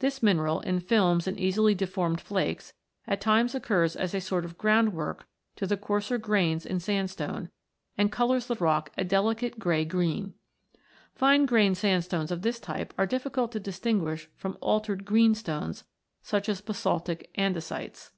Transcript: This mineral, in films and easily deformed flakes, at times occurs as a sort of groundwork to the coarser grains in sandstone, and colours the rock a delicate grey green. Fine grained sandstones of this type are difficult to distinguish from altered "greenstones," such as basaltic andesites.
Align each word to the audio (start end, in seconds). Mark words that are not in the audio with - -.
This 0.00 0.22
mineral, 0.22 0.60
in 0.60 0.80
films 0.80 1.26
and 1.26 1.40
easily 1.40 1.74
deformed 1.74 2.20
flakes, 2.20 2.74
at 3.06 3.22
times 3.22 3.54
occurs 3.54 3.96
as 3.96 4.14
a 4.14 4.20
sort 4.20 4.44
of 4.44 4.58
groundwork 4.58 5.26
to 5.56 5.66
the 5.66 5.78
coarser 5.78 6.18
grains 6.18 6.66
in 6.66 6.78
sandstone, 6.78 7.48
and 7.96 8.12
colours 8.12 8.48
the 8.48 8.54
rock 8.56 8.92
a 8.98 9.02
delicate 9.04 9.58
grey 9.58 9.86
green. 9.86 10.34
Fine 11.14 11.46
grained 11.46 11.78
sandstones 11.78 12.30
of 12.30 12.42
this 12.42 12.60
type 12.60 12.92
are 12.98 13.06
difficult 13.06 13.50
to 13.52 13.60
distinguish 13.60 14.28
from 14.36 14.58
altered 14.60 15.06
"greenstones," 15.06 15.84
such 16.20 16.50
as 16.50 16.60
basaltic 16.60 17.32
andesites. 17.38 18.10